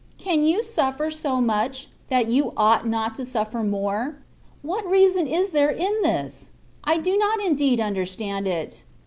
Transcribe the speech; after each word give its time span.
Can 0.17 0.41
you 0.41 0.63
suffer 0.63 1.11
so 1.11 1.39
much, 1.39 1.87
that 2.09 2.27
you 2.27 2.53
ought 2.57 2.87
not 2.87 3.13
to 3.17 3.23
suffer 3.23 3.61
more? 3.63 4.17
What 4.63 4.83
reason 4.89 5.27
is 5.27 5.51
there 5.51 5.69
in 5.69 6.01
this? 6.01 6.49
I 6.83 6.97
do 6.97 7.15
not 7.19 7.39
indeed 7.45 7.79
understand 7.79 8.47
it. 8.47 8.83